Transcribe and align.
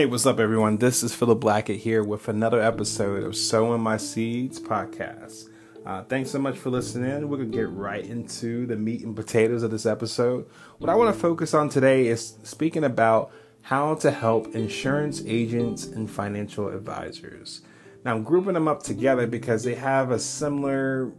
Hey, 0.00 0.06
what's 0.06 0.24
up, 0.24 0.40
everyone? 0.40 0.78
This 0.78 1.02
is 1.02 1.14
Philip 1.14 1.40
Blackett 1.40 1.76
here 1.76 2.02
with 2.02 2.26
another 2.28 2.58
episode 2.58 3.22
of 3.22 3.36
Sowing 3.36 3.82
My 3.82 3.98
Seeds 3.98 4.58
podcast. 4.58 5.50
Uh, 5.84 6.04
thanks 6.04 6.30
so 6.30 6.38
much 6.38 6.56
for 6.56 6.70
listening. 6.70 7.28
We're 7.28 7.36
going 7.36 7.52
to 7.52 7.58
get 7.58 7.68
right 7.68 8.02
into 8.02 8.64
the 8.64 8.76
meat 8.76 9.04
and 9.04 9.14
potatoes 9.14 9.62
of 9.62 9.70
this 9.70 9.84
episode. 9.84 10.48
What 10.78 10.88
I 10.88 10.94
want 10.94 11.14
to 11.14 11.20
focus 11.20 11.52
on 11.52 11.68
today 11.68 12.06
is 12.06 12.38
speaking 12.44 12.84
about 12.84 13.30
how 13.60 13.94
to 13.96 14.10
help 14.10 14.54
insurance 14.54 15.22
agents 15.26 15.84
and 15.84 16.10
financial 16.10 16.68
advisors. 16.68 17.60
Now, 18.02 18.14
I'm 18.14 18.22
grouping 18.22 18.54
them 18.54 18.68
up 18.68 18.82
together 18.82 19.26
because 19.26 19.64
they 19.64 19.74
have 19.74 20.12
a 20.12 20.18
similar 20.18 21.12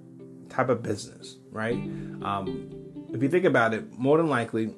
type 0.50 0.70
of 0.70 0.82
business, 0.82 1.38
right? 1.52 1.76
Um, 1.76 3.08
if 3.14 3.22
you 3.22 3.30
think 3.30 3.46
about 3.46 3.76
it, 3.76 3.96
more 4.00 4.18
than 4.18 4.28
likely, 4.28 4.74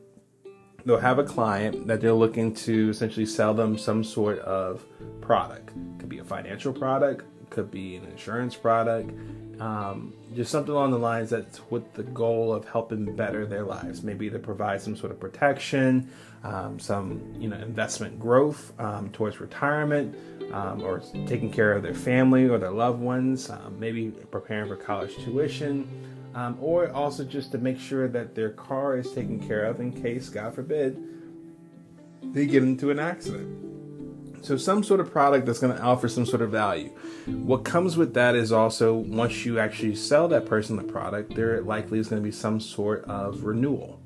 they'll 0.86 1.00
have 1.00 1.20
a 1.20 1.24
client 1.24 1.88
that 1.88 2.02
they're 2.02 2.14
looking 2.14 2.54
to 2.54 2.90
essentially 2.90 3.26
sell 3.26 3.54
them 3.54 3.78
some 3.78 4.04
sort 4.04 4.40
of 4.40 4.84
product. 5.22 5.72
Could 6.00 6.10
be 6.10 6.20
a 6.20 6.24
financial 6.24 6.74
product, 6.74 7.26
could 7.50 7.72
be 7.72 7.96
an 7.96 8.06
insurance 8.06 8.56
product, 8.56 9.12
um, 9.62 10.14
just 10.36 10.52
something 10.52 10.74
along 10.74 10.92
the 10.92 11.00
lines 11.00 11.30
that's 11.30 11.62
with 11.70 11.94
the 11.94 12.04
goal 12.04 12.54
of 12.54 12.68
helping 12.68 13.16
better 13.16 13.46
their 13.46 13.64
lives. 13.64 14.04
Maybe 14.04 14.30
to 14.30 14.40
provide 14.40 14.82
some 14.82 14.96
sort 14.96 15.12
of 15.12 15.20
protection, 15.20 16.10
um, 16.44 16.80
some 16.80 17.22
you 17.40 17.48
know 17.48 17.58
investment 17.58 18.20
growth 18.20 18.74
um, 18.80 19.10
towards 19.12 19.40
retirement, 19.40 20.16
um, 20.52 20.82
or 20.82 21.02
taking 21.28 21.52
care 21.52 21.74
of 21.74 21.84
their 21.84 21.94
family 21.94 22.50
or 22.50 22.58
their 22.58 22.72
loved 22.72 23.00
ones. 23.00 23.50
Um, 23.50 23.80
maybe 23.80 24.10
preparing 24.10 24.68
for 24.68 24.76
college 24.76 25.16
tuition 25.24 25.88
um, 26.36 26.58
or 26.60 26.92
also 26.92 27.24
just 27.24 27.52
to 27.52 27.58
make 27.58 27.80
sure 27.80 28.08
that 28.08 28.36
their 28.36 28.50
car 28.50 28.98
is 28.98 29.12
taken 29.12 29.40
care 29.46 29.66
of 29.66 29.80
in 29.80 29.92
case, 29.92 30.30
God 30.30 30.56
forbid, 30.56 31.02
they 32.22 32.46
get 32.46 32.64
into 32.64 32.90
an 32.90 33.00
accident. 33.00 33.60
So, 34.44 34.58
some 34.58 34.84
sort 34.84 35.00
of 35.00 35.12
product 35.12 35.46
that's 35.46 35.60
going 35.60 35.76
to 35.76 35.82
offer 35.82 36.10
some 36.10 36.26
sort 36.26 36.42
of 36.42 36.52
value. 36.52 36.90
What 37.28 37.64
comes 37.64 37.96
with 37.96 38.14
that 38.16 38.36
is 38.36 38.52
also 38.52 38.94
once 38.94 39.46
you 39.46 39.58
actually 39.58 39.96
sell 39.96 40.28
that 40.30 40.46
person 40.46 40.76
the 40.76 40.84
product, 40.84 41.34
there 41.36 41.62
likely 41.62 42.00
is 42.00 42.10
going 42.10 42.22
to 42.22 42.26
be 42.26 42.32
some 42.32 42.60
sort 42.60 43.06
of 43.06 43.44
renewal. 43.44 44.02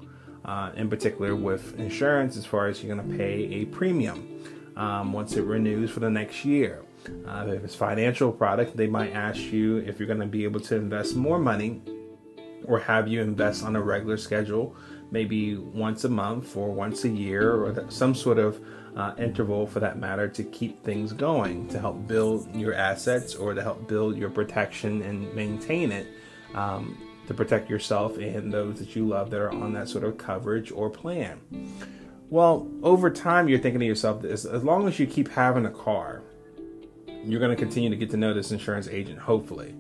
Uh, 0.46 0.72
in 0.76 0.90
particular, 0.90 1.36
with 1.36 1.78
insurance, 1.80 2.38
as 2.38 2.46
far 2.46 2.68
as 2.68 2.82
you're 2.82 2.96
going 2.96 3.10
to 3.10 3.18
pay 3.18 3.44
a 3.52 3.66
premium 3.66 4.42
um, 4.78 5.12
once 5.12 5.36
it 5.36 5.42
renews 5.42 5.90
for 5.90 6.00
the 6.00 6.10
next 6.10 6.46
year. 6.46 6.84
Uh, 7.28 7.46
if 7.48 7.64
it's 7.64 7.76
financial 7.76 8.32
product, 8.32 8.78
they 8.78 8.88
might 8.88 9.14
ask 9.14 9.40
you 9.40 9.78
if 9.78 10.00
you're 10.00 10.08
going 10.08 10.20
to 10.20 10.26
be 10.26 10.44
able 10.44 10.60
to 10.60 10.76
invest 10.76 11.16
more 11.16 11.40
money 11.40 11.82
or 12.66 12.80
have 12.80 13.08
you 13.08 13.22
invest 13.22 13.64
on 13.64 13.76
a 13.76 13.82
regular 13.82 14.18
schedule, 14.18 14.76
maybe 15.12 15.58
once 15.58 16.04
a 16.04 16.10
month 16.10 16.56
or 16.56 16.72
once 16.72 17.04
a 17.04 17.10
year 17.10 17.56
or 17.56 17.86
some 17.90 18.14
sort 18.16 18.40
of 18.40 18.60
uh, 18.96 19.14
interval 19.18 19.68
for 19.68 19.80
that 19.80 20.00
matter 20.00 20.28
to 20.28 20.44
keep 20.44 20.84
things 20.84 21.14
going, 21.14 21.68
to 21.68 21.80
help 21.80 22.08
build 22.08 22.54
your 22.56 22.74
assets 22.74 23.36
or 23.36 23.54
to 23.54 23.62
help 23.62 23.88
build 23.88 24.18
your 24.18 24.30
protection 24.30 25.02
and 25.04 25.34
maintain 25.34 25.92
it. 25.92 26.08
Um, 26.54 26.98
to 27.28 27.34
protect 27.34 27.70
yourself 27.70 28.18
and 28.18 28.54
those 28.54 28.80
that 28.80 28.96
you 28.96 29.06
love 29.06 29.30
that 29.32 29.42
are 29.42 29.52
on 29.52 29.74
that 29.74 29.90
sort 29.90 30.06
of 30.06 30.18
coverage 30.18 30.72
or 30.72 30.90
plan. 30.90 31.42
Well, 32.30 32.70
over 32.84 33.10
time, 33.10 33.48
you're 33.48 33.60
thinking 33.60 33.82
to 33.82 33.86
yourself, 33.86 34.24
as, 34.24 34.46
as 34.46 34.64
long 34.64 34.88
as 34.88 34.98
you 34.98 35.06
keep 35.06 35.28
having 35.28 35.66
a 35.66 35.70
car, 35.70 36.24
you're 37.26 37.40
going 37.40 37.56
to 37.56 37.62
continue 37.62 37.90
to 37.90 37.98
get 37.98 38.10
to 38.12 38.18
know 38.18 38.34
this 38.34 38.52
insurance 38.52 38.88
agent, 38.88 39.20
hopefully 39.20 39.76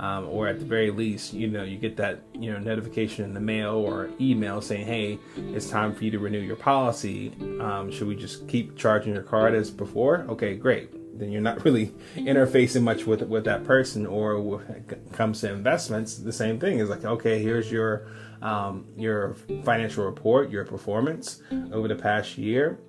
um, 0.00 0.28
or 0.30 0.48
at 0.48 0.58
the 0.58 0.64
very 0.64 0.90
least, 0.90 1.34
you 1.34 1.46
know, 1.46 1.62
you 1.62 1.76
get 1.76 1.98
that 1.98 2.22
you 2.32 2.50
know 2.50 2.58
notification 2.58 3.22
in 3.22 3.34
the 3.34 3.40
mail 3.40 3.74
or 3.74 4.08
email 4.18 4.62
saying, 4.62 4.86
"Hey, 4.86 5.18
it's 5.36 5.68
time 5.68 5.94
for 5.94 6.04
you 6.04 6.10
to 6.12 6.18
renew 6.18 6.38
your 6.38 6.56
policy. 6.56 7.32
Um, 7.60 7.90
should 7.92 8.08
we 8.08 8.16
just 8.16 8.48
keep 8.48 8.76
charging 8.76 9.12
your 9.12 9.22
card 9.22 9.54
as 9.54 9.70
before?" 9.70 10.24
Okay, 10.30 10.54
great. 10.54 11.18
Then 11.18 11.30
you're 11.30 11.42
not 11.42 11.62
really 11.66 11.88
interfacing 12.16 12.82
much 12.82 13.04
with 13.04 13.20
with 13.22 13.44
that 13.44 13.64
person. 13.64 14.06
Or 14.06 14.40
when 14.40 14.62
it 14.68 15.12
comes 15.12 15.42
to 15.42 15.52
investments, 15.52 16.16
the 16.16 16.32
same 16.32 16.58
thing 16.58 16.78
is 16.78 16.88
like, 16.88 17.04
okay, 17.04 17.42
here's 17.42 17.70
your 17.70 18.06
um, 18.40 18.86
your 18.96 19.34
financial 19.64 20.06
report, 20.06 20.48
your 20.48 20.64
performance 20.64 21.42
over 21.72 21.88
the 21.88 21.94
past 21.94 22.38
year. 22.38 22.80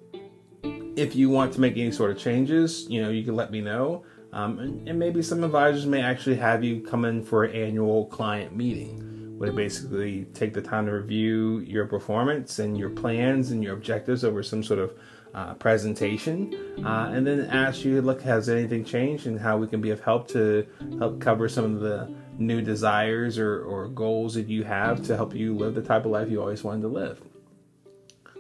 If 0.96 1.14
you 1.14 1.30
want 1.30 1.52
to 1.53 1.59
make 1.59 1.74
any 1.74 1.91
sort 1.91 2.12
of 2.12 2.18
changes, 2.18 2.88
you 2.90 3.02
know, 3.02 3.09
you 3.09 3.25
can 3.25 3.35
let 3.35 3.52
me 3.52 3.59
know. 3.59 4.06
Um, 4.34 4.59
and, 4.59 4.88
and, 4.88 4.97
maybe 4.97 5.22
some 5.22 5.44
advisors 5.44 5.86
may 5.86 6.02
actually 6.02 6.38
have 6.38 6.64
you 6.64 6.81
come 6.81 7.03
in 7.03 7.22
for 7.22 7.44
an 7.44 7.53
annual 7.53 8.06
client 8.06 8.56
meeting 8.56 9.38
where 9.38 9.50
they 9.50 9.56
basically 9.56 10.25
take 10.34 10.53
the 10.53 10.62
time 10.62 10.86
to 10.86 10.94
review 10.94 11.59
your 11.59 11.86
performance 11.86 12.59
and 12.59 12.78
your 12.78 12.90
plans 12.90 13.52
and 13.52 13.64
your 13.64 13.74
objectives 13.74 14.24
over 14.24 14.41
some 14.41 14.64
sort 14.64 14.80
of 14.80 14.94
uh, 15.34 15.53
presentation 15.56 16.53
uh, 16.86 17.09
and 17.14 17.25
then 17.25 17.41
ask 17.50 17.84
you 17.84 18.02
look 18.02 18.22
has 18.22 18.50
anything 18.50 18.84
changed 18.84 19.28
and 19.28 19.40
how 19.40 19.58
we 19.58 19.66
can 19.66 19.81
be 19.81 19.90
of 19.90 20.02
help 20.02 20.28
to 20.28 20.68
help 21.00 21.20
cover 21.20 21.50
some 21.50 21.66
of 21.66 21.80
the 21.80 22.14
new 22.38 22.62
desires 22.62 23.38
or, 23.38 23.64
or 23.64 23.88
goals 23.88 24.34
that 24.34 24.47
you 24.47 24.64
have 24.64 25.02
to 25.02 25.16
help 25.16 25.34
you 25.34 25.56
live 25.56 25.74
the 25.74 25.81
type 25.81 26.06
of 26.06 26.12
life 26.12 26.30
you 26.30 26.40
always 26.40 26.64
wanted 26.64 26.81
to 26.81 26.88
live? 26.88 27.22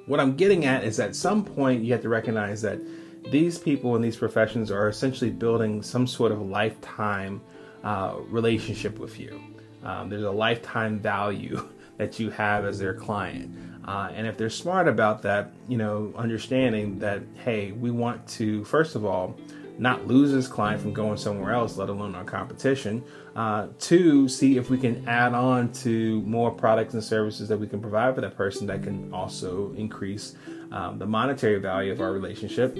What 0.05 0.19
i'm 0.19 0.35
getting 0.35 0.65
at 0.65 0.83
is 0.83 0.99
at 0.99 1.15
some 1.15 1.43
point 1.43 1.83
you 1.83 1.93
have 1.93 2.01
to 2.01 2.09
recognize 2.09 2.61
that 2.61 2.79
these 3.29 3.57
people 3.57 3.95
in 3.95 4.01
these 4.01 4.17
professions 4.17 4.71
are 4.71 4.87
essentially 4.87 5.29
building 5.29 5.81
some 5.81 6.07
sort 6.07 6.31
of 6.31 6.41
lifetime 6.41 7.41
uh, 7.83 8.15
relationship 8.27 8.99
with 8.99 9.19
you. 9.19 9.41
Um, 9.83 10.09
there's 10.09 10.23
a 10.23 10.31
lifetime 10.31 10.99
value 10.99 11.69
that 11.97 12.19
you 12.19 12.29
have 12.31 12.65
as 12.65 12.79
their 12.79 12.93
client. 12.93 13.55
Uh, 13.85 14.11
and 14.13 14.27
if 14.27 14.37
they're 14.37 14.49
smart 14.49 14.87
about 14.87 15.21
that, 15.23 15.51
you 15.67 15.77
know, 15.77 16.13
understanding 16.15 16.99
that, 16.99 17.21
hey, 17.43 17.71
we 17.71 17.89
want 17.89 18.27
to, 18.27 18.63
first 18.65 18.95
of 18.95 19.05
all, 19.05 19.35
not 19.77 20.05
lose 20.05 20.31
this 20.31 20.47
client 20.47 20.79
from 20.79 20.93
going 20.93 21.17
somewhere 21.17 21.53
else, 21.53 21.77
let 21.77 21.89
alone 21.89 22.13
our 22.13 22.23
competition. 22.23 23.03
Uh, 23.35 23.67
two, 23.79 24.27
see 24.27 24.57
if 24.57 24.69
we 24.69 24.77
can 24.77 25.07
add 25.07 25.33
on 25.33 25.71
to 25.71 26.21
more 26.21 26.51
products 26.51 26.93
and 26.93 27.03
services 27.03 27.49
that 27.49 27.57
we 27.57 27.65
can 27.65 27.81
provide 27.81 28.13
for 28.13 28.21
that 28.21 28.35
person 28.35 28.67
that 28.67 28.83
can 28.83 29.11
also 29.11 29.73
increase 29.73 30.35
um, 30.71 30.99
the 30.99 31.05
monetary 31.05 31.59
value 31.59 31.91
of 31.91 32.01
our 32.01 32.11
relationship. 32.11 32.77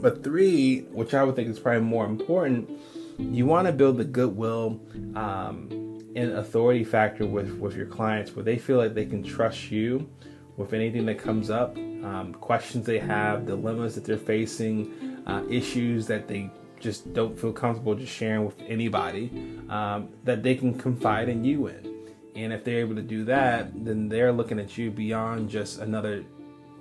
But 0.00 0.24
three, 0.24 0.80
which 0.90 1.14
I 1.14 1.22
would 1.22 1.36
think 1.36 1.48
is 1.48 1.58
probably 1.58 1.82
more 1.82 2.06
important, 2.06 2.70
you 3.18 3.46
want 3.46 3.66
to 3.66 3.72
build 3.72 3.98
the 3.98 4.04
goodwill 4.04 4.80
um, 5.14 5.68
and 6.16 6.32
authority 6.32 6.84
factor 6.84 7.26
with, 7.26 7.52
with 7.58 7.76
your 7.76 7.86
clients 7.86 8.34
where 8.34 8.44
they 8.44 8.58
feel 8.58 8.78
like 8.78 8.94
they 8.94 9.06
can 9.06 9.22
trust 9.22 9.70
you 9.70 10.08
with 10.56 10.72
anything 10.72 11.06
that 11.06 11.18
comes 11.18 11.50
up, 11.50 11.76
um, 11.76 12.34
questions 12.40 12.84
they 12.84 12.98
have, 12.98 13.46
dilemmas 13.46 13.94
that 13.94 14.04
they're 14.04 14.18
facing, 14.18 15.22
uh, 15.26 15.42
issues 15.48 16.06
that 16.06 16.28
they 16.28 16.50
just 16.80 17.12
don't 17.14 17.38
feel 17.38 17.52
comfortable 17.52 17.94
just 17.94 18.12
sharing 18.12 18.44
with 18.44 18.60
anybody, 18.66 19.30
um, 19.68 20.08
that 20.24 20.42
they 20.42 20.54
can 20.54 20.76
confide 20.76 21.28
in 21.28 21.44
you 21.44 21.68
in. 21.68 21.92
And 22.34 22.52
if 22.52 22.64
they're 22.64 22.80
able 22.80 22.96
to 22.96 23.02
do 23.02 23.24
that, 23.26 23.84
then 23.84 24.08
they're 24.08 24.32
looking 24.32 24.58
at 24.58 24.76
you 24.76 24.90
beyond 24.90 25.48
just 25.48 25.80
another 25.80 26.24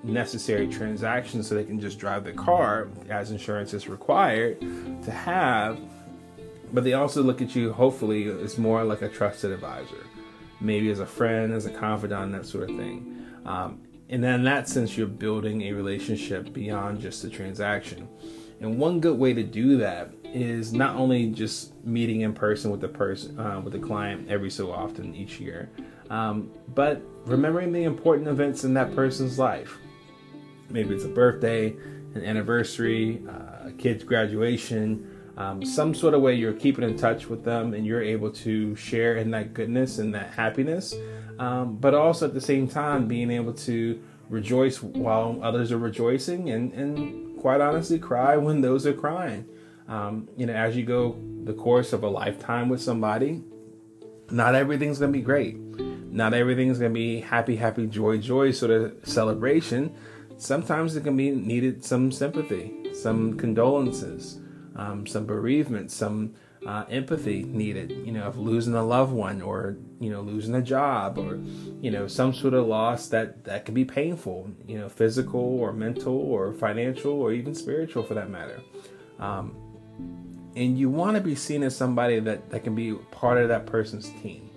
necessary 0.04 0.68
transactions 0.68 1.48
so 1.48 1.56
they 1.56 1.64
can 1.64 1.80
just 1.80 2.00
drive 2.00 2.24
the 2.24 2.34
car 2.34 2.90
as 3.10 3.32
insurance 3.32 3.74
is 3.74 3.88
required 3.88 4.60
to 5.04 5.12
have. 5.12 5.80
But 6.74 6.84
they 6.84 6.94
also 6.94 7.22
look 7.22 7.42
at 7.42 7.56
you, 7.56 7.74
hopefully, 7.74 8.30
as 8.30 8.58
more 8.58 8.84
like 8.84 9.02
a 9.02 9.10
trusted 9.10 9.52
advisor, 9.52 10.06
maybe 10.60 10.90
as 10.90 11.00
a 11.00 11.06
friend, 11.06 11.54
as 11.54 11.66
a 11.66 11.72
confidant, 11.72 12.32
that 12.32 12.46
sort 12.46 12.70
of 12.70 12.78
thing. 12.78 13.26
Um, 13.46 13.82
and 14.10 14.24
then 14.24 14.36
in 14.36 14.44
that 14.44 14.68
sense, 14.68 14.98
you're 14.98 15.08
building 15.08 15.64
a 15.64 15.74
relationship 15.74 16.54
beyond 16.54 17.02
just 17.02 17.22
the 17.22 17.30
transaction. 17.30 18.08
And 18.60 18.78
one 18.78 19.00
good 19.00 19.18
way 19.18 19.34
to 19.34 19.44
do 19.44 19.78
that 19.78 20.12
is 20.24 20.72
not 20.72 20.96
only 20.96 21.28
just 21.28 21.84
meeting 21.84 22.22
in 22.22 22.34
person 22.34 22.72
with 22.72 22.80
the 22.80 22.88
person 22.88 23.38
uh, 23.40 23.60
with 23.60 23.74
the 23.74 23.80
client 23.80 24.30
every 24.30 24.52
so 24.52 24.72
often 24.72 25.16
each 25.16 25.40
year, 25.40 25.70
um, 26.10 26.52
but 26.76 27.02
remembering 27.26 27.72
the 27.72 27.84
important 27.84 28.28
events 28.28 28.64
in 28.64 28.74
that 28.76 28.94
person's 28.96 29.40
life 29.40 29.78
maybe 30.72 30.96
it's 30.96 31.06
a 31.06 31.10
birthday, 31.10 31.76
an 32.16 32.24
anniversary, 32.24 33.22
uh, 33.28 33.68
a 33.68 33.72
kid's 33.78 34.04
graduation, 34.04 35.08
um, 35.38 35.64
some 35.64 35.94
sort 35.94 36.14
of 36.14 36.22
way 36.22 36.36
you're 36.36 36.54
keeping 36.54 36.84
in 36.84 36.98
touch 36.98 37.28
with 37.28 37.44
them 37.44 37.74
and 37.74 37.86
you're 37.86 38.02
able 38.02 38.32
to 38.32 38.76
share 38.76 39.16
in 39.16 39.32
that 39.32 39.54
goodness 39.54 39.98
and 39.98 40.14
that 40.14 40.34
happiness, 40.34 40.94
um, 41.40 41.78
but 41.78 41.94
also 41.94 42.28
at 42.28 42.34
the 42.34 42.42
same 42.42 42.68
time 42.68 43.08
being 43.08 43.32
able 43.32 43.54
to 43.54 44.02
rejoice 44.30 44.82
while 44.82 45.40
others 45.42 45.72
are 45.72 45.78
rejoicing 45.78 46.50
and, 46.50 46.74
and 46.74 47.38
quite 47.40 47.62
honestly 47.62 47.98
cry 47.98 48.38
when 48.38 48.62
those 48.62 48.86
are 48.86 48.94
crying. 48.94 49.46
Um, 49.88 50.30
you 50.38 50.46
know, 50.46 50.54
as 50.54 50.76
you 50.78 50.84
go 50.84 51.20
the 51.44 51.54
course 51.54 51.92
of 51.92 52.04
a 52.04 52.10
lifetime 52.10 52.70
with 52.70 52.82
somebody, 52.82 53.42
not 54.30 54.56
everything's 54.56 55.00
gonna 55.00 55.12
be 55.12 55.22
great. 55.22 55.58
Not 55.58 56.34
everything's 56.34 56.78
gonna 56.78 56.92
be 56.92 57.22
happy, 57.22 57.56
happy, 57.56 57.88
joy, 57.88 58.18
joy 58.18 58.52
sort 58.52 58.72
of 58.72 58.96
celebration 59.04 59.96
sometimes 60.38 60.96
it 60.96 61.04
can 61.04 61.18
be 61.18 61.32
needed 61.32 61.84
some 61.84 62.12
sympathy, 62.12 62.94
some 62.94 63.38
condolences, 63.38 64.40
um, 64.76 65.06
some 65.06 65.26
bereavement, 65.26 65.92
some 65.92 66.34
uh, 66.66 66.86
empathy 66.90 67.44
needed, 67.44 67.92
you 68.06 68.12
know, 68.12 68.24
of 68.24 68.38
losing 68.38 68.76
a 68.76 68.84
loved 68.84 69.12
one 69.12 69.42
or, 69.42 69.78
you 70.00 70.12
know, 70.12 70.22
losing 70.22 70.54
a 70.56 70.62
job 70.62 71.18
or, 71.18 71.40
you 71.82 71.90
know, 71.90 72.08
some 72.08 72.34
sort 72.34 72.54
of 72.54 72.68
loss 72.68 73.08
that, 73.08 73.44
that 73.46 73.66
can 73.66 73.74
be 73.74 73.84
painful, 73.84 74.50
you 74.68 74.78
know, 74.78 74.88
physical 74.88 75.42
or 75.60 75.74
mental 75.74 76.16
or 76.16 76.54
financial 76.54 77.14
or 77.14 77.32
even 77.32 77.56
spiritual 77.56 78.04
for 78.04 78.14
that 78.14 78.30
matter. 78.30 78.62
Um, 79.20 79.56
and 80.56 80.78
you 80.78 80.90
want 80.90 81.16
to 81.16 81.22
be 81.22 81.34
seen 81.34 81.64
as 81.64 81.76
somebody 81.76 82.20
that, 82.20 82.50
that 82.50 82.64
can 82.64 82.76
be 82.76 82.94
part 82.94 83.38
of 83.38 83.48
that 83.48 83.66
person's 83.66 84.10
team, 84.22 84.50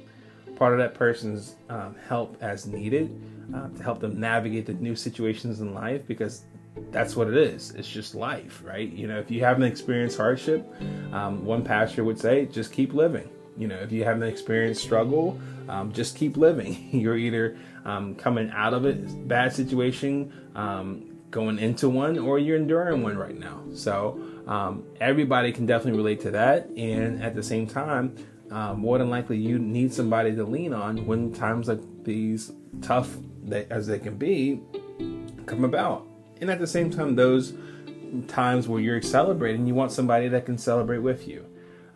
part 0.56 0.72
of 0.72 0.78
that 0.80 0.94
person's 0.94 1.54
um, 1.70 1.94
help 2.06 2.36
as 2.42 2.66
needed 2.66 3.18
uh, 3.54 3.68
to 3.68 3.82
help 3.82 4.00
them 4.00 4.18
navigate 4.18 4.66
the 4.66 4.74
new 4.74 4.96
situations 4.96 5.60
in 5.60 5.74
life 5.74 6.06
because 6.06 6.44
that's 6.90 7.14
what 7.14 7.28
it 7.28 7.36
is. 7.36 7.70
It's 7.72 7.88
just 7.88 8.14
life, 8.14 8.62
right? 8.64 8.90
You 8.90 9.06
know, 9.06 9.18
if 9.18 9.30
you 9.30 9.44
haven't 9.44 9.64
experienced 9.64 10.16
hardship, 10.16 10.66
um, 11.12 11.44
one 11.44 11.62
pastor 11.62 12.04
would 12.04 12.18
say, 12.18 12.46
just 12.46 12.72
keep 12.72 12.92
living. 12.92 13.28
You 13.56 13.68
know, 13.68 13.76
if 13.76 13.92
you 13.92 14.04
haven't 14.04 14.24
experienced 14.24 14.82
struggle, 14.82 15.40
um, 15.68 15.92
just 15.92 16.16
keep 16.16 16.36
living. 16.36 16.88
You're 16.92 17.16
either 17.16 17.56
um, 17.84 18.16
coming 18.16 18.50
out 18.50 18.74
of 18.74 18.84
it, 18.84 19.28
bad 19.28 19.52
situation, 19.52 20.32
um, 20.56 21.10
going 21.30 21.58
into 21.58 21.88
one, 21.88 22.18
or 22.18 22.38
you're 22.38 22.56
enduring 22.56 23.02
one 23.02 23.18
right 23.18 23.36
now. 23.36 23.60
So 23.74 24.20
um, 24.46 24.84
everybody 25.00 25.50
can 25.50 25.66
definitely 25.66 25.98
relate 25.98 26.20
to 26.20 26.30
that. 26.30 26.68
And 26.76 27.20
at 27.20 27.34
the 27.34 27.42
same 27.42 27.66
time, 27.66 28.14
uh, 28.52 28.74
more 28.74 28.98
than 28.98 29.10
likely, 29.10 29.36
you 29.36 29.58
need 29.58 29.92
somebody 29.92 30.34
to 30.36 30.44
lean 30.44 30.72
on 30.72 31.04
when 31.06 31.32
times 31.32 31.66
like 31.66 31.80
these, 32.04 32.52
tough 32.82 33.16
as 33.50 33.86
they 33.86 33.98
can 33.98 34.16
be, 34.16 34.60
come 35.46 35.64
about 35.64 36.06
and 36.40 36.50
at 36.50 36.58
the 36.58 36.66
same 36.66 36.90
time, 36.90 37.16
those 37.16 37.54
times 38.28 38.68
where 38.68 38.80
you're 38.80 39.02
celebrating, 39.02 39.66
you 39.66 39.74
want 39.74 39.92
somebody 39.92 40.28
that 40.28 40.46
can 40.46 40.58
celebrate 40.58 40.98
with 40.98 41.26
you. 41.26 41.46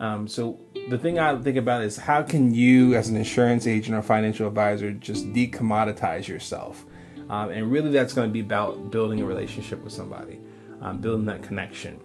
Um, 0.00 0.28
so 0.28 0.58
the 0.88 0.98
thing 0.98 1.18
I 1.18 1.36
think 1.40 1.56
about 1.56 1.82
is 1.82 1.96
how 1.96 2.22
can 2.22 2.54
you, 2.54 2.94
as 2.94 3.08
an 3.08 3.16
insurance 3.16 3.66
agent 3.66 3.96
or 3.96 4.02
financial 4.02 4.46
advisor, 4.46 4.92
just 4.92 5.26
decommoditize 5.32 6.28
yourself? 6.28 6.86
Um, 7.28 7.50
and 7.50 7.70
really, 7.70 7.90
that's 7.90 8.14
going 8.14 8.28
to 8.28 8.32
be 8.32 8.40
about 8.40 8.90
building 8.90 9.20
a 9.20 9.24
relationship 9.24 9.82
with 9.82 9.92
somebody, 9.92 10.40
um, 10.80 10.98
building 10.98 11.26
that 11.26 11.42
connection, 11.42 12.00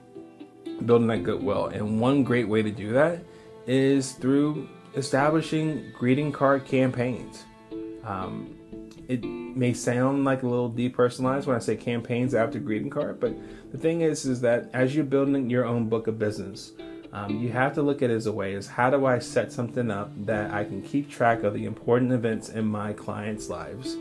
building 0.85 1.07
that 1.07 1.23
goodwill. 1.23 1.67
And 1.67 2.01
one 2.01 2.23
great 2.23 2.49
way 2.49 2.61
to 2.61 2.71
do 2.71 2.91
that 2.93 3.23
is 3.65 4.13
through 4.13 4.67
establishing 4.95 5.93
greeting 5.97 6.31
card 6.31 6.65
campaigns. 6.65 7.45
Um, 8.03 8.57
it 9.07 9.23
may 9.23 9.73
sound 9.73 10.25
like 10.25 10.44
a 10.44 10.47
little 10.47 10.71
depersonalized 10.71 11.45
when 11.45 11.55
I 11.55 11.59
say 11.59 11.75
campaigns 11.75 12.33
after 12.33 12.59
greeting 12.59 12.89
card, 12.89 13.19
but 13.19 13.35
the 13.71 13.77
thing 13.77 14.01
is, 14.01 14.25
is 14.25 14.41
that 14.41 14.69
as 14.73 14.95
you're 14.95 15.05
building 15.05 15.50
your 15.50 15.65
own 15.65 15.89
book 15.89 16.07
of 16.07 16.17
business, 16.17 16.71
um, 17.11 17.39
you 17.39 17.50
have 17.50 17.73
to 17.75 17.83
look 17.83 18.01
at 18.01 18.09
it 18.09 18.15
as 18.15 18.25
a 18.25 18.31
way 18.31 18.53
is 18.53 18.67
how 18.67 18.89
do 18.89 19.05
I 19.05 19.19
set 19.19 19.51
something 19.51 19.91
up 19.91 20.11
that 20.25 20.51
I 20.51 20.63
can 20.63 20.81
keep 20.81 21.11
track 21.11 21.44
of 21.44 21.53
the 21.53 21.65
important 21.65 22.11
events 22.11 22.50
in 22.50 22.65
my 22.65 22.94
clients' 22.94 23.50
lives, 23.50 23.97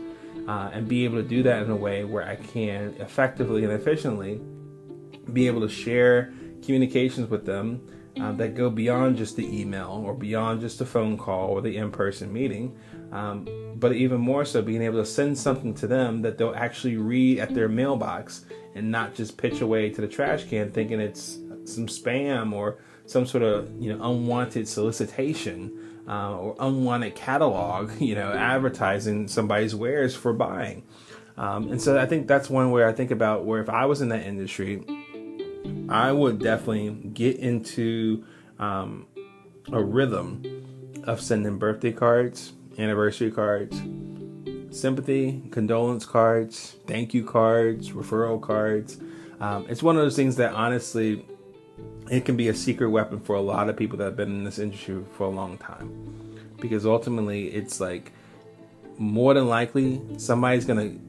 uh, 0.47 0.71
and 0.73 0.87
be 0.87 1.05
able 1.05 1.21
to 1.21 1.27
do 1.27 1.43
that 1.43 1.63
in 1.63 1.69
a 1.69 1.75
way 1.75 2.03
where 2.03 2.27
I 2.27 2.35
can 2.35 2.95
effectively 2.99 3.63
and 3.63 3.71
efficiently 3.71 4.41
be 5.31 5.47
able 5.47 5.61
to 5.61 5.69
share 5.69 6.33
communications 6.63 7.29
with 7.29 7.45
them 7.45 7.87
uh, 8.19 8.31
that 8.33 8.55
go 8.55 8.69
beyond 8.69 9.17
just 9.17 9.35
the 9.35 9.61
email 9.61 10.03
or 10.05 10.13
beyond 10.13 10.61
just 10.61 10.79
the 10.79 10.85
phone 10.85 11.17
call 11.17 11.49
or 11.49 11.61
the 11.61 11.77
in-person 11.77 12.31
meeting 12.31 12.75
um, 13.11 13.47
but 13.75 13.93
even 13.93 14.19
more 14.19 14.45
so 14.45 14.61
being 14.61 14.81
able 14.81 14.99
to 14.99 15.05
send 15.05 15.37
something 15.37 15.73
to 15.73 15.87
them 15.87 16.21
that 16.21 16.37
they'll 16.37 16.55
actually 16.55 16.97
read 16.97 17.39
at 17.39 17.53
their 17.53 17.67
mailbox 17.67 18.45
and 18.75 18.89
not 18.89 19.13
just 19.13 19.37
pitch 19.37 19.61
away 19.61 19.89
to 19.89 20.01
the 20.01 20.07
trash 20.07 20.45
can 20.45 20.71
thinking 20.71 20.99
it's 20.99 21.39
some 21.65 21.87
spam 21.87 22.53
or 22.53 22.77
some 23.05 23.25
sort 23.25 23.43
of 23.43 23.69
you 23.81 23.93
know 23.93 24.03
unwanted 24.03 24.67
solicitation 24.67 25.71
uh, 26.07 26.37
or 26.37 26.55
unwanted 26.59 27.15
catalog 27.15 27.91
you 27.99 28.15
know 28.15 28.31
advertising 28.31 29.27
somebody's 29.27 29.73
wares 29.73 30.15
for 30.15 30.33
buying. 30.33 30.83
Um, 31.35 31.71
and 31.71 31.81
so 31.81 31.99
i 31.99 32.05
think 32.05 32.27
that's 32.27 32.47
one 32.47 32.69
where 32.69 32.87
i 32.87 32.93
think 32.93 33.09
about 33.09 33.43
where 33.43 33.59
if 33.59 33.67
i 33.67 33.87
was 33.87 34.01
in 34.01 34.09
that 34.09 34.27
industry 34.27 34.83
I 35.89 36.11
would 36.11 36.39
definitely 36.39 37.09
get 37.09 37.37
into 37.37 38.25
um, 38.59 39.07
a 39.71 39.83
rhythm 39.83 40.43
of 41.03 41.21
sending 41.21 41.57
birthday 41.57 41.91
cards, 41.91 42.53
anniversary 42.77 43.31
cards, 43.31 43.81
sympathy, 44.71 45.43
condolence 45.51 46.05
cards, 46.05 46.75
thank 46.87 47.13
you 47.13 47.23
cards, 47.23 47.91
referral 47.91 48.41
cards. 48.41 48.99
Um, 49.39 49.65
it's 49.69 49.83
one 49.83 49.95
of 49.95 50.01
those 50.01 50.15
things 50.15 50.37
that 50.37 50.53
honestly, 50.53 51.25
it 52.09 52.25
can 52.25 52.35
be 52.35 52.49
a 52.49 52.53
secret 52.53 52.89
weapon 52.89 53.19
for 53.19 53.35
a 53.35 53.41
lot 53.41 53.69
of 53.69 53.77
people 53.77 53.97
that 53.97 54.05
have 54.05 54.15
been 54.15 54.31
in 54.31 54.43
this 54.43 54.59
industry 54.59 55.03
for 55.15 55.25
a 55.25 55.29
long 55.29 55.57
time. 55.57 56.39
Because 56.59 56.85
ultimately, 56.85 57.47
it's 57.47 57.79
like 57.79 58.11
more 58.97 59.33
than 59.33 59.47
likely 59.47 60.01
somebody's 60.17 60.65
going 60.65 60.79
to 60.79 61.01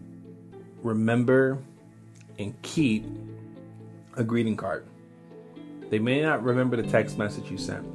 remember 0.83 1.59
and 2.39 2.61
keep 2.63 3.05
a 4.17 4.25
greeting 4.25 4.57
card. 4.57 4.87
They 5.91 5.99
may 5.99 6.23
not 6.23 6.43
remember 6.43 6.77
the 6.77 6.89
text 6.89 7.19
message 7.19 7.51
you 7.51 7.59
sent. 7.59 7.87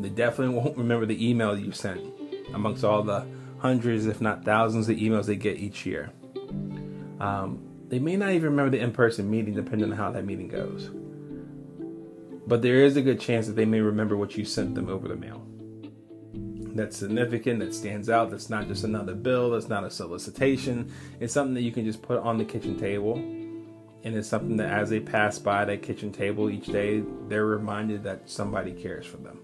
They 0.00 0.08
definitely 0.08 0.54
won't 0.56 0.76
remember 0.76 1.06
the 1.06 1.28
email 1.28 1.58
you 1.58 1.72
sent 1.72 2.00
amongst 2.52 2.84
all 2.84 3.02
the 3.02 3.26
hundreds, 3.58 4.06
if 4.06 4.20
not 4.20 4.44
thousands, 4.44 4.88
of 4.88 4.96
emails 4.96 5.26
they 5.26 5.36
get 5.36 5.56
each 5.56 5.86
year. 5.86 6.10
Um, 7.20 7.62
they 7.88 7.98
may 7.98 8.16
not 8.16 8.30
even 8.30 8.50
remember 8.50 8.76
the 8.76 8.82
in 8.82 8.92
person 8.92 9.30
meeting, 9.30 9.54
depending 9.54 9.90
on 9.90 9.96
how 9.96 10.10
that 10.10 10.24
meeting 10.24 10.48
goes. 10.48 10.90
But 12.46 12.62
there 12.62 12.84
is 12.84 12.96
a 12.96 13.02
good 13.02 13.20
chance 13.20 13.46
that 13.46 13.56
they 13.56 13.64
may 13.64 13.80
remember 13.80 14.16
what 14.16 14.36
you 14.36 14.44
sent 14.44 14.74
them 14.74 14.88
over 14.88 15.08
the 15.08 15.16
mail. 15.16 15.42
That's 16.74 16.98
significant, 16.98 17.60
that 17.60 17.74
stands 17.74 18.10
out, 18.10 18.30
that's 18.30 18.50
not 18.50 18.68
just 18.68 18.84
another 18.84 19.14
bill, 19.14 19.50
that's 19.50 19.68
not 19.68 19.82
a 19.82 19.90
solicitation. 19.90 20.92
It's 21.20 21.32
something 21.32 21.54
that 21.54 21.62
you 21.62 21.72
can 21.72 21.86
just 21.86 22.02
put 22.02 22.18
on 22.18 22.36
the 22.36 22.44
kitchen 22.44 22.78
table 22.78 23.16
and 24.06 24.14
it's 24.14 24.28
something 24.28 24.56
that 24.56 24.70
as 24.70 24.88
they 24.88 25.00
pass 25.00 25.36
by 25.36 25.64
that 25.64 25.82
kitchen 25.82 26.12
table 26.12 26.48
each 26.48 26.66
day, 26.66 27.02
they're 27.26 27.44
reminded 27.44 28.04
that 28.04 28.30
somebody 28.30 28.70
cares 28.70 29.04
for 29.04 29.16
them. 29.16 29.40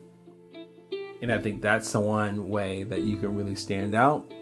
And 1.21 1.33
I 1.33 1.39
think 1.39 1.61
that's 1.61 1.91
the 1.91 1.99
one 1.99 2.49
way 2.49 2.85
that 2.85 3.01
you 3.03 3.17
can 3.17 3.35
really 3.35 3.57
stand 3.57 3.97
out 3.97 4.33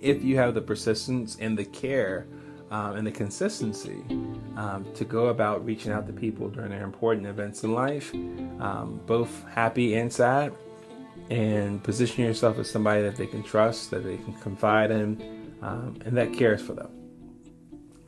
if 0.00 0.24
you 0.24 0.36
have 0.38 0.54
the 0.54 0.60
persistence 0.60 1.36
and 1.40 1.56
the 1.56 1.64
care 1.64 2.26
um, 2.72 2.96
and 2.96 3.06
the 3.06 3.12
consistency 3.12 4.02
um, 4.56 4.84
to 4.94 5.04
go 5.04 5.28
about 5.28 5.64
reaching 5.64 5.92
out 5.92 6.08
to 6.08 6.12
people 6.12 6.48
during 6.48 6.70
their 6.70 6.82
important 6.82 7.24
events 7.24 7.62
in 7.62 7.72
life, 7.72 8.12
um, 8.58 9.00
both 9.06 9.44
happy 9.50 9.94
and 9.94 10.12
sad, 10.12 10.52
and 11.30 11.80
position 11.84 12.24
yourself 12.24 12.58
as 12.58 12.68
somebody 12.68 13.02
that 13.02 13.14
they 13.14 13.26
can 13.26 13.44
trust, 13.44 13.92
that 13.92 14.02
they 14.02 14.16
can 14.16 14.32
confide 14.34 14.90
in, 14.90 15.54
um, 15.62 15.96
and 16.04 16.16
that 16.16 16.32
cares 16.32 16.60
for 16.60 16.72
them 16.72 16.90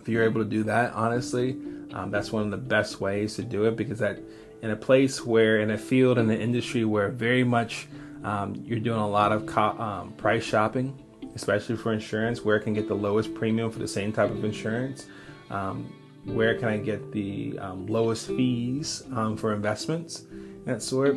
if 0.00 0.08
you're 0.08 0.24
able 0.24 0.42
to 0.42 0.48
do 0.48 0.62
that, 0.64 0.92
honestly, 0.94 1.56
um, 1.92 2.10
that's 2.10 2.32
one 2.32 2.44
of 2.44 2.50
the 2.50 2.56
best 2.56 3.00
ways 3.00 3.34
to 3.34 3.42
do 3.42 3.64
it 3.64 3.76
because 3.76 3.98
that 3.98 4.18
in 4.62 4.70
a 4.70 4.76
place 4.76 5.24
where 5.24 5.60
in 5.60 5.70
a 5.70 5.78
field 5.78 6.18
in 6.18 6.30
an 6.30 6.40
industry 6.40 6.84
where 6.84 7.08
very 7.08 7.44
much 7.44 7.88
um, 8.24 8.54
you're 8.66 8.78
doing 8.78 8.98
a 8.98 9.08
lot 9.08 9.32
of 9.32 9.46
co- 9.46 9.78
um, 9.78 10.12
price 10.12 10.44
shopping, 10.44 10.98
especially 11.34 11.76
for 11.76 11.92
insurance, 11.92 12.44
where 12.44 12.58
can 12.58 12.74
get 12.74 12.88
the 12.88 12.94
lowest 12.94 13.34
premium 13.34 13.70
for 13.70 13.78
the 13.78 13.88
same 13.88 14.12
type 14.12 14.30
of 14.30 14.44
insurance? 14.44 15.06
Um, 15.50 15.92
where 16.24 16.54
can 16.58 16.68
I 16.68 16.76
get 16.76 17.12
the 17.12 17.58
um, 17.58 17.86
lowest 17.86 18.26
fees 18.26 19.02
um, 19.14 19.36
for 19.36 19.54
investments? 19.54 20.24
That 20.66 20.82
sort. 20.82 21.16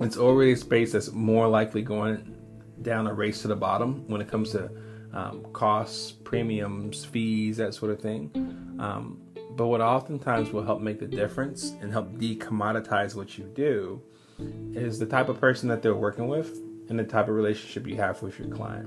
It's 0.00 0.16
already 0.16 0.52
a 0.52 0.56
space 0.56 0.92
that's 0.92 1.12
more 1.12 1.48
likely 1.48 1.82
going 1.82 2.34
down 2.82 3.06
a 3.06 3.12
race 3.12 3.42
to 3.42 3.48
the 3.48 3.56
bottom 3.56 4.06
when 4.08 4.20
it 4.20 4.28
comes 4.28 4.50
to 4.52 4.70
um, 5.16 5.46
costs, 5.54 6.12
premiums, 6.12 7.04
fees, 7.04 7.56
that 7.56 7.74
sort 7.74 7.90
of 7.90 8.00
thing. 8.00 8.30
Um, 8.78 9.18
but 9.52 9.68
what 9.68 9.80
oftentimes 9.80 10.52
will 10.52 10.62
help 10.62 10.82
make 10.82 11.00
the 11.00 11.06
difference 11.06 11.72
and 11.80 11.90
help 11.90 12.12
decommoditize 12.12 13.14
what 13.14 13.38
you 13.38 13.44
do 13.54 14.02
is 14.74 14.98
the 14.98 15.06
type 15.06 15.30
of 15.30 15.40
person 15.40 15.70
that 15.70 15.80
they're 15.80 15.94
working 15.94 16.28
with 16.28 16.60
and 16.90 16.98
the 16.98 17.04
type 17.04 17.28
of 17.28 17.34
relationship 17.34 17.86
you 17.86 17.96
have 17.96 18.20
with 18.20 18.38
your 18.38 18.48
client. 18.48 18.86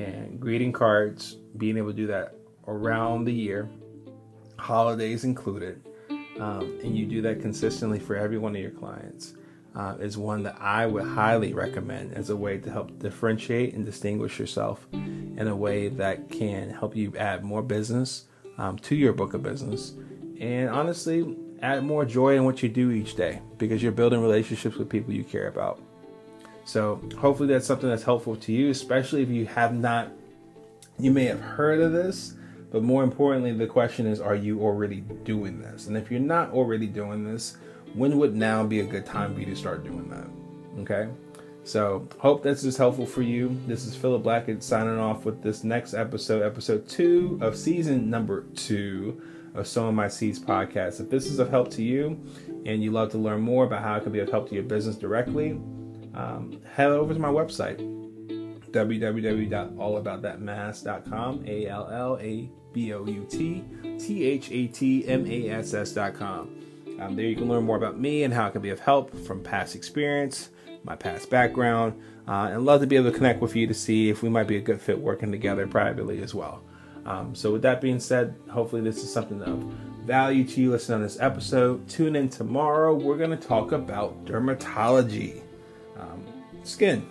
And 0.00 0.40
greeting 0.40 0.72
cards, 0.72 1.36
being 1.58 1.76
able 1.76 1.90
to 1.90 1.96
do 1.96 2.06
that 2.06 2.34
around 2.66 3.24
the 3.24 3.32
year, 3.34 3.68
holidays 4.58 5.24
included, 5.24 5.86
um, 6.40 6.80
and 6.82 6.96
you 6.96 7.04
do 7.04 7.20
that 7.20 7.42
consistently 7.42 7.98
for 7.98 8.16
every 8.16 8.38
one 8.38 8.56
of 8.56 8.62
your 8.62 8.70
clients 8.70 9.34
uh, 9.74 9.96
is 10.00 10.18
one 10.18 10.42
that 10.42 10.56
I 10.60 10.86
would 10.86 11.04
highly 11.04 11.54
recommend 11.54 12.14
as 12.14 12.30
a 12.30 12.36
way 12.36 12.58
to 12.58 12.70
help 12.70 12.98
differentiate 12.98 13.74
and 13.74 13.84
distinguish 13.84 14.38
yourself 14.38 14.86
in 14.92 15.48
a 15.48 15.56
way 15.56 15.88
that 15.88 16.30
can 16.30 16.70
help 16.70 16.94
you 16.94 17.12
add 17.16 17.42
more 17.42 17.62
business 17.62 18.26
um, 18.58 18.78
to 18.80 18.94
your 18.94 19.12
book 19.12 19.34
of 19.34 19.42
business 19.42 19.94
and 20.40 20.68
honestly 20.68 21.36
add 21.62 21.84
more 21.84 22.04
joy 22.04 22.36
in 22.36 22.44
what 22.44 22.62
you 22.62 22.68
do 22.68 22.90
each 22.90 23.14
day 23.14 23.40
because 23.56 23.82
you're 23.82 23.92
building 23.92 24.20
relationships 24.20 24.76
with 24.76 24.88
people 24.88 25.12
you 25.12 25.24
care 25.24 25.48
about. 25.48 25.80
So, 26.64 27.00
hopefully, 27.18 27.48
that's 27.48 27.66
something 27.66 27.88
that's 27.88 28.04
helpful 28.04 28.36
to 28.36 28.52
you, 28.52 28.70
especially 28.70 29.22
if 29.22 29.28
you 29.28 29.46
have 29.46 29.74
not, 29.74 30.12
you 30.98 31.10
may 31.10 31.24
have 31.24 31.40
heard 31.40 31.80
of 31.80 31.92
this, 31.92 32.34
but 32.70 32.82
more 32.82 33.02
importantly, 33.02 33.52
the 33.52 33.66
question 33.66 34.06
is, 34.06 34.20
are 34.20 34.36
you 34.36 34.62
already 34.62 35.00
doing 35.00 35.60
this? 35.60 35.88
And 35.88 35.96
if 35.96 36.10
you're 36.10 36.20
not 36.20 36.50
already 36.52 36.86
doing 36.86 37.24
this, 37.24 37.56
when 37.94 38.18
would 38.18 38.34
now 38.34 38.64
be 38.64 38.80
a 38.80 38.84
good 38.84 39.06
time 39.06 39.34
for 39.34 39.40
you 39.40 39.46
to 39.46 39.56
start 39.56 39.84
doing 39.84 40.10
that? 40.10 40.26
Okay. 40.80 41.08
So, 41.64 42.08
hope 42.18 42.42
this 42.42 42.64
is 42.64 42.76
helpful 42.76 43.06
for 43.06 43.22
you. 43.22 43.56
This 43.68 43.86
is 43.86 43.94
Philip 43.94 44.24
Blackett 44.24 44.64
signing 44.64 44.98
off 44.98 45.24
with 45.24 45.42
this 45.42 45.62
next 45.62 45.94
episode, 45.94 46.42
episode 46.42 46.88
two 46.88 47.38
of 47.40 47.56
season 47.56 48.10
number 48.10 48.42
two 48.56 49.22
of 49.54 49.68
Sowing 49.68 49.94
My 49.94 50.08
Seeds 50.08 50.40
podcast. 50.40 51.00
If 51.00 51.08
this 51.08 51.26
is 51.26 51.38
of 51.38 51.50
help 51.50 51.70
to 51.72 51.82
you 51.82 52.20
and 52.66 52.82
you 52.82 52.90
love 52.90 53.12
to 53.12 53.18
learn 53.18 53.42
more 53.42 53.64
about 53.64 53.82
how 53.82 53.94
it 53.96 54.02
can 54.02 54.10
be 54.10 54.18
of 54.18 54.28
help 54.28 54.48
to 54.48 54.54
your 54.54 54.64
business 54.64 54.96
directly, 54.96 55.52
um, 56.14 56.60
head 56.74 56.88
over 56.88 57.14
to 57.14 57.20
my 57.20 57.28
website, 57.28 57.78
www.allaboutthatmass.com, 58.72 61.44
A 61.46 61.66
L 61.66 61.88
L 61.92 62.18
A 62.20 62.50
B 62.72 62.92
O 62.92 63.06
U 63.06 63.24
T 63.30 63.62
T 63.98 64.24
H 64.24 64.50
A 64.50 64.66
T 64.66 65.06
M 65.06 65.24
A 65.26 65.50
S 65.50 65.74
S.com. 65.74 66.61
Um, 67.02 67.16
there 67.16 67.26
you 67.26 67.34
can 67.34 67.48
learn 67.48 67.64
more 67.64 67.76
about 67.76 67.98
me 67.98 68.22
and 68.22 68.32
how 68.32 68.46
it 68.46 68.52
can 68.52 68.62
be 68.62 68.70
of 68.70 68.78
help 68.78 69.14
from 69.26 69.42
past 69.42 69.74
experience, 69.74 70.50
my 70.84 70.94
past 70.94 71.30
background, 71.30 72.00
uh, 72.28 72.50
and 72.52 72.64
love 72.64 72.80
to 72.80 72.86
be 72.86 72.96
able 72.96 73.10
to 73.10 73.16
connect 73.16 73.40
with 73.40 73.56
you 73.56 73.66
to 73.66 73.74
see 73.74 74.08
if 74.08 74.22
we 74.22 74.28
might 74.28 74.46
be 74.46 74.56
a 74.56 74.60
good 74.60 74.80
fit 74.80 74.98
working 74.98 75.32
together 75.32 75.66
privately 75.66 76.22
as 76.22 76.32
well. 76.34 76.62
Um, 77.04 77.34
so, 77.34 77.50
with 77.50 77.62
that 77.62 77.80
being 77.80 77.98
said, 77.98 78.36
hopefully 78.48 78.82
this 78.82 79.02
is 79.02 79.12
something 79.12 79.42
of 79.42 79.64
value 80.04 80.44
to 80.44 80.60
you 80.60 80.70
listening 80.70 80.96
on 80.96 81.02
this 81.02 81.18
episode. 81.18 81.88
Tune 81.88 82.14
in 82.14 82.28
tomorrow. 82.28 82.94
We're 82.94 83.16
going 83.16 83.30
to 83.30 83.48
talk 83.48 83.72
about 83.72 84.24
dermatology, 84.24 85.42
um, 85.98 86.24
skin. 86.62 87.04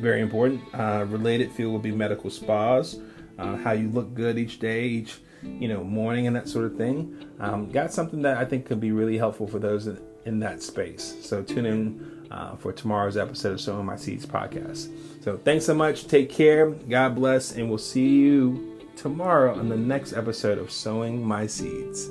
Very 0.00 0.22
important. 0.22 0.62
Uh, 0.72 1.04
related 1.08 1.52
field 1.52 1.72
will 1.72 1.78
be 1.78 1.92
medical 1.92 2.30
spas, 2.30 2.98
uh, 3.38 3.56
how 3.56 3.72
you 3.72 3.90
look 3.90 4.14
good 4.14 4.38
each 4.38 4.58
day, 4.58 4.84
each 4.84 5.18
you 5.42 5.68
know 5.68 5.84
morning, 5.84 6.26
and 6.26 6.36
that 6.36 6.48
sort 6.48 6.64
of 6.64 6.76
thing. 6.76 7.26
Um, 7.40 7.70
got 7.70 7.92
something 7.92 8.22
that 8.22 8.36
I 8.36 8.44
think 8.44 8.66
could 8.66 8.80
be 8.80 8.92
really 8.92 9.18
helpful 9.18 9.46
for 9.46 9.58
those 9.58 9.86
in, 9.86 9.98
in 10.24 10.38
that 10.40 10.62
space. 10.62 11.16
So 11.22 11.42
tune 11.42 11.66
in 11.66 12.26
uh, 12.30 12.56
for 12.56 12.72
tomorrow's 12.72 13.16
episode 13.16 13.52
of 13.52 13.60
Sowing 13.60 13.86
My 13.86 13.96
Seeds 13.96 14.26
podcast. 14.26 14.90
So 15.22 15.36
thanks 15.38 15.64
so 15.64 15.74
much. 15.74 16.06
Take 16.06 16.30
care. 16.30 16.70
God 16.70 17.14
bless, 17.14 17.52
and 17.52 17.68
we'll 17.68 17.78
see 17.78 18.08
you 18.08 18.80
tomorrow 18.96 19.58
on 19.58 19.68
the 19.68 19.76
next 19.76 20.12
episode 20.12 20.58
of 20.58 20.70
Sowing 20.70 21.22
My 21.22 21.46
Seeds. 21.46 22.10